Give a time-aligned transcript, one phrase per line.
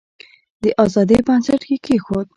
[0.63, 2.27] د آزادی بنسټ کښېښود.